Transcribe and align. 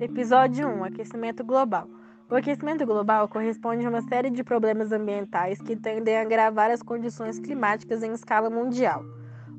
Episódio 0.00 0.68
1 0.68 0.84
Aquecimento 0.84 1.42
Global. 1.42 1.88
O 2.30 2.36
aquecimento 2.36 2.86
global 2.86 3.26
corresponde 3.26 3.84
a 3.84 3.88
uma 3.88 4.00
série 4.02 4.30
de 4.30 4.44
problemas 4.44 4.92
ambientais 4.92 5.60
que 5.60 5.74
tendem 5.74 6.16
a 6.16 6.22
agravar 6.22 6.70
as 6.70 6.82
condições 6.82 7.40
climáticas 7.40 8.04
em 8.04 8.12
escala 8.12 8.48
mundial. 8.48 9.04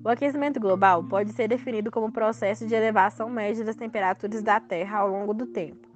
O 0.01 0.07
aquecimento 0.07 0.61
global 0.61 1.03
pode 1.03 1.33
ser 1.33 1.49
definido 1.49 1.91
como 1.91 2.09
processo 2.09 2.65
de 2.65 2.73
elevação 2.73 3.29
média 3.29 3.65
das 3.65 3.75
temperaturas 3.75 4.41
da 4.41 4.61
Terra 4.61 4.99
ao 4.99 5.09
longo 5.09 5.33
do 5.33 5.45
tempo. 5.45 5.89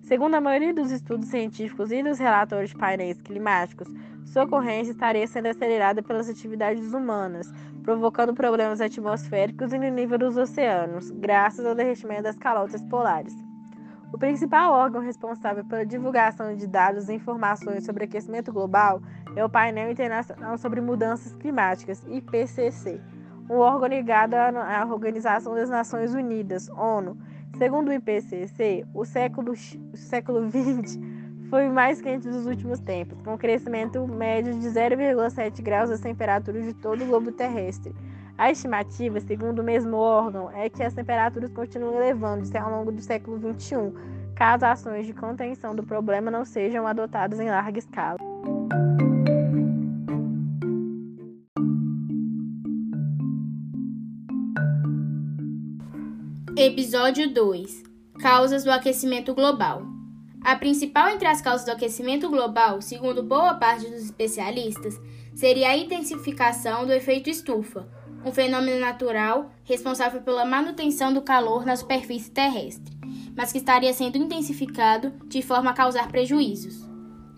Segundo 0.00 0.36
a 0.36 0.40
maioria 0.40 0.72
dos 0.72 0.90
estudos 0.90 1.28
científicos 1.28 1.92
e 1.92 2.02
dos 2.02 2.18
relatórios 2.18 2.70
de 2.70 2.76
painéis 2.76 3.20
climáticos, 3.20 3.88
sua 4.24 4.44
ocorrência 4.44 4.92
estaria 4.92 5.26
sendo 5.26 5.48
acelerada 5.48 6.02
pelas 6.02 6.28
atividades 6.28 6.94
humanas, 6.94 7.52
provocando 7.90 8.32
problemas 8.32 8.80
atmosféricos 8.80 9.72
e 9.72 9.78
no 9.78 9.88
nível 9.88 10.16
dos 10.16 10.36
oceanos, 10.36 11.10
graças 11.10 11.66
ao 11.66 11.74
derretimento 11.74 12.22
das 12.22 12.36
calotas 12.36 12.80
polares. 12.84 13.34
O 14.12 14.18
principal 14.18 14.72
órgão 14.72 15.00
responsável 15.00 15.64
pela 15.64 15.84
divulgação 15.84 16.54
de 16.54 16.68
dados 16.68 17.08
e 17.08 17.14
informações 17.14 17.84
sobre 17.84 18.04
aquecimento 18.04 18.52
global 18.52 19.02
é 19.34 19.44
o 19.44 19.50
Painel 19.50 19.90
Internacional 19.90 20.56
sobre 20.56 20.80
Mudanças 20.80 21.34
Climáticas, 21.34 22.06
IPCC, 22.08 23.00
um 23.50 23.56
órgão 23.56 23.88
ligado 23.88 24.34
à 24.34 24.86
Organização 24.88 25.56
das 25.56 25.68
Nações 25.68 26.14
Unidas, 26.14 26.68
ONU. 26.68 27.18
Segundo 27.58 27.88
o 27.88 27.92
IPCC, 27.92 28.86
o 28.94 29.04
século, 29.04 29.52
o 29.52 29.96
século 29.96 30.48
XX 30.48 30.96
foi 31.50 31.68
o 31.68 31.72
mais 31.72 32.00
quente 32.00 32.28
dos 32.28 32.46
últimos 32.46 32.78
tempos, 32.78 33.20
com 33.22 33.36
crescimento 33.36 34.06
médio 34.06 34.54
de 34.54 34.68
0,7 34.68 35.60
graus 35.60 35.90
das 35.90 36.00
temperaturas 36.00 36.64
de 36.64 36.72
todo 36.72 37.02
o 37.02 37.06
globo 37.06 37.32
terrestre. 37.32 37.92
A 38.38 38.52
estimativa, 38.52 39.20
segundo 39.20 39.58
o 39.58 39.64
mesmo 39.64 39.96
órgão, 39.96 40.48
é 40.52 40.70
que 40.70 40.82
as 40.82 40.94
temperaturas 40.94 41.50
continuam 41.52 41.96
elevando-se 41.96 42.56
ao 42.56 42.70
longo 42.70 42.92
do 42.92 43.02
século 43.02 43.36
XXI, 43.36 43.92
caso 44.36 44.64
ações 44.64 45.06
de 45.06 45.12
contenção 45.12 45.74
do 45.74 45.82
problema 45.82 46.30
não 46.30 46.44
sejam 46.44 46.86
adotadas 46.86 47.40
em 47.40 47.50
larga 47.50 47.78
escala. 47.80 48.16
Episódio 56.56 57.32
2 57.32 57.82
Causas 58.20 58.64
do 58.64 58.70
aquecimento 58.70 59.34
global. 59.34 59.89
A 60.42 60.56
principal 60.56 61.08
entre 61.08 61.28
as 61.28 61.40
causas 61.40 61.66
do 61.66 61.72
aquecimento 61.72 62.28
global, 62.28 62.80
segundo 62.80 63.22
boa 63.22 63.54
parte 63.54 63.86
dos 63.86 64.04
especialistas, 64.04 64.98
seria 65.34 65.68
a 65.68 65.76
intensificação 65.76 66.86
do 66.86 66.92
efeito 66.92 67.28
estufa 67.28 67.86
um 68.24 68.32
fenômeno 68.32 68.78
natural 68.78 69.50
responsável 69.64 70.20
pela 70.20 70.44
manutenção 70.44 71.12
do 71.12 71.22
calor 71.22 71.64
na 71.64 71.76
superfície 71.76 72.30
terrestre, 72.30 72.96
mas 73.36 73.52
que 73.52 73.58
estaria 73.58 73.92
sendo 73.92 74.18
intensificado 74.18 75.12
de 75.26 75.42
forma 75.42 75.70
a 75.70 75.74
causar 75.74 76.08
prejuízos. 76.08 76.88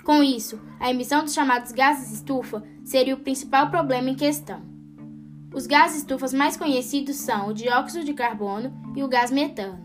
Com 0.04 0.22
isso, 0.22 0.60
a 0.80 0.90
emissão 0.90 1.22
dos 1.22 1.32
chamados 1.32 1.70
gases 1.70 2.12
estufa 2.12 2.62
seria 2.84 3.14
o 3.14 3.20
principal 3.20 3.70
problema 3.70 4.10
em 4.10 4.16
questão. 4.16 4.60
Os 5.54 5.66
gases 5.66 5.98
estufas 5.98 6.32
mais 6.32 6.56
conhecidos 6.56 7.16
são 7.16 7.48
o 7.48 7.54
dióxido 7.54 8.04
de 8.04 8.14
carbono 8.14 8.72
e 8.96 9.02
o 9.04 9.08
gás 9.08 9.30
metano. 9.30 9.78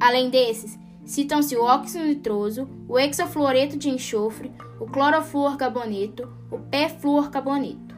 Além 0.00 0.30
desses, 0.30 0.78
citam-se 1.04 1.56
o 1.56 1.64
óxido 1.64 2.04
nitroso, 2.04 2.68
o 2.88 2.98
hexafluoreto 2.98 3.76
de 3.76 3.90
enxofre, 3.90 4.52
o 4.80 4.86
clorofluorcarboneto, 4.86 6.28
o 6.50 6.58
perfluorcarboneto. 6.58 7.94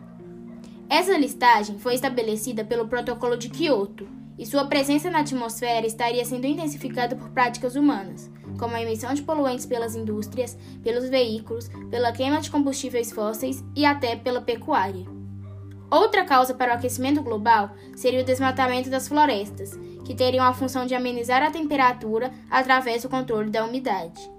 Essa 0.89 1.17
listagem 1.17 1.79
foi 1.79 1.95
estabelecida 1.95 2.65
pelo 2.65 2.87
Protocolo 2.87 3.37
de 3.37 3.49
Kyoto 3.49 4.07
e 4.39 4.45
sua 4.45 4.67
presença 4.67 5.11
na 5.11 5.21
atmosfera 5.21 5.87
estaria 5.87 6.25
sendo 6.25 6.47
intensificada 6.47 7.17
por 7.17 7.31
práticas 7.31 7.75
humanas, 7.75 8.31
como 8.59 8.77
a 8.77 8.83
emissão 8.83 9.13
de 9.15 9.23
poluentes 9.23 9.67
pelas 9.67 9.97
indústrias, 9.97 10.57
pelos 10.83 11.09
veículos, 11.09 11.69
pela 11.91 12.13
queima 12.13 12.41
de 12.41 12.51
combustíveis 12.51 13.11
fósseis 13.11 13.65
e 13.75 13.85
até 13.85 14.15
pela 14.15 14.41
pecuária. 14.41 15.07
Outra 15.91 16.25
causa 16.25 16.53
para 16.53 16.73
o 16.73 16.77
aquecimento 16.77 17.23
global 17.23 17.71
seria 17.95 18.21
o 18.21 18.25
desmatamento 18.25 18.91
das 18.91 19.09
florestas, 19.09 19.79
que 20.07 20.15
teriam 20.15 20.47
a 20.47 20.55
função 20.55 20.87
de 20.87 20.95
amenizar 20.95 21.43
a 21.43 21.51
temperatura 21.51 22.33
através 22.49 23.03
do 23.03 23.09
controle 23.09 23.51
da 23.51 23.65
umidade. 23.65 24.31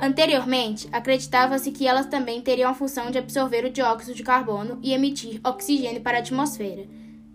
Anteriormente, 0.00 0.88
acreditava-se 0.90 1.70
que 1.70 1.86
elas 1.86 2.06
também 2.06 2.40
teriam 2.40 2.68
a 2.68 2.74
função 2.74 3.08
de 3.08 3.16
absorver 3.16 3.64
o 3.64 3.70
dióxido 3.70 4.12
de 4.12 4.24
carbono 4.24 4.80
e 4.82 4.92
emitir 4.92 5.40
oxigênio 5.44 6.00
para 6.00 6.18
a 6.18 6.20
atmosfera. 6.20 6.84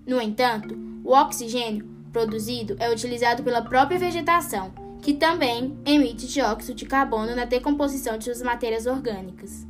No 0.05 0.21
entanto, 0.21 0.77
o 1.05 1.13
oxigênio 1.13 1.87
produzido 2.11 2.75
é 2.79 2.91
utilizado 2.91 3.41
pela 3.43 3.61
própria 3.61 3.97
vegetação, 3.97 4.73
que 5.01 5.13
também 5.13 5.77
emite 5.85 6.27
dióxido 6.27 6.75
de 6.75 6.85
carbono 6.85 7.33
na 7.33 7.45
decomposição 7.45 8.17
de 8.17 8.25
suas 8.25 8.41
matérias 8.41 8.85
orgânicas. 8.85 9.65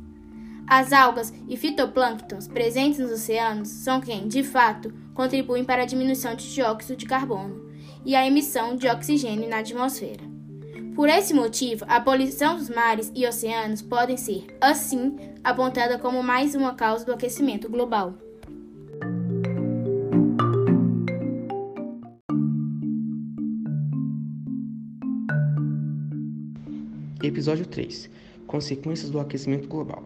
As 0.66 0.92
algas 0.92 1.32
e 1.48 1.56
fitoplânctons 1.56 2.48
presentes 2.48 2.98
nos 2.98 3.12
oceanos 3.12 3.68
são 3.68 4.00
quem, 4.00 4.26
de 4.26 4.42
fato, 4.42 4.92
contribuem 5.18 5.64
para 5.64 5.82
a 5.82 5.84
diminuição 5.84 6.36
de 6.36 6.54
dióxido 6.54 6.96
de 6.96 7.04
carbono 7.04 7.68
e 8.06 8.14
a 8.14 8.24
emissão 8.24 8.76
de 8.76 8.86
oxigênio 8.86 9.48
na 9.48 9.58
atmosfera. 9.58 10.22
Por 10.94 11.08
esse 11.08 11.34
motivo, 11.34 11.84
a 11.88 12.00
poluição 12.00 12.56
dos 12.56 12.70
mares 12.70 13.10
e 13.16 13.26
oceanos 13.26 13.82
podem 13.82 14.16
ser, 14.16 14.46
assim, 14.60 15.16
apontada 15.42 15.98
como 15.98 16.22
mais 16.22 16.54
uma 16.54 16.72
causa 16.72 17.04
do 17.04 17.12
aquecimento 17.12 17.68
global. 17.68 18.14
Episódio 27.20 27.66
3 27.66 28.08
Consequências 28.46 29.10
do 29.10 29.18
aquecimento 29.18 29.66
global. 29.66 30.04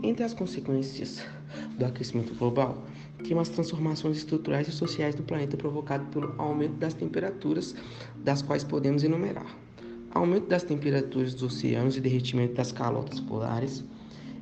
Entre 0.00 0.22
as 0.22 0.32
consequências 0.32 1.24
do 1.76 1.84
aquecimento 1.84 2.34
global, 2.36 2.84
tem 3.22 3.38
as 3.38 3.48
transformações 3.48 4.18
estruturais 4.18 4.68
e 4.68 4.72
sociais 4.72 5.14
do 5.14 5.22
planeta 5.22 5.56
provocado 5.56 6.04
pelo 6.06 6.34
aumento 6.38 6.74
das 6.74 6.94
temperaturas, 6.94 7.74
das 8.16 8.42
quais 8.42 8.64
podemos 8.64 9.04
enumerar. 9.04 9.56
Aumento 10.10 10.46
das 10.48 10.62
temperaturas 10.62 11.34
dos 11.34 11.42
oceanos 11.42 11.96
e 11.96 12.00
derretimento 12.00 12.54
das 12.54 12.72
calotas 12.72 13.20
polares, 13.20 13.84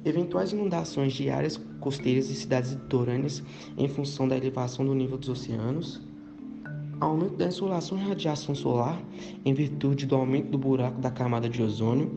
eventuais 0.05 0.53
inundações 0.53 1.13
de 1.13 1.31
áreas 1.31 1.61
costeiras 1.81 2.29
e 2.29 2.35
cidades 2.35 2.73
litorâneas 2.73 3.43
em 3.77 3.89
função 3.89 4.27
da 4.27 4.37
elevação 4.37 4.85
do 4.85 4.95
nível 4.95 5.17
dos 5.17 5.29
oceanos, 5.29 6.01
aumento 7.01 7.37
da 7.37 7.47
insolação 7.47 7.99
e 7.99 8.03
radiação 8.03 8.55
solar 8.55 9.01
em 9.45 9.53
virtude 9.55 10.07
do 10.07 10.15
aumento 10.15 10.51
do 10.51 10.59
buraco 10.59 11.01
da 11.01 11.11
camada 11.11 11.49
de 11.49 11.63
ozônio, 11.63 12.11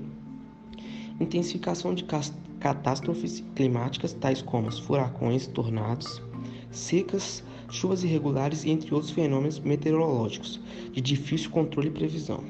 intensificação 1.19 1.93
de 1.93 2.05
catástrofes 2.59 3.43
climáticas 3.55 4.13
tais 4.13 4.41
como 4.41 4.71
furacões, 4.71 5.47
tornados, 5.47 6.21
secas, 6.75 7.43
chuvas 7.69 8.03
irregulares 8.03 8.63
e 8.63 8.69
entre 8.69 8.93
outros 8.93 9.11
fenômenos 9.11 9.59
meteorológicos 9.59 10.59
de 10.91 11.01
difícil 11.01 11.49
controle 11.49 11.89
e 11.89 11.91
previsão 11.91 12.43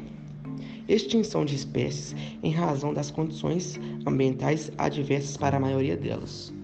extinção 0.87 1.45
de 1.45 1.55
espécies 1.55 2.15
em 2.43 2.51
razão 2.51 2.93
das 2.93 3.09
condições 3.09 3.79
ambientais 4.05 4.71
adversas 4.77 5.35
para 5.35 5.57
a 5.57 5.59
maioria 5.59 5.97
delas. 5.97 6.54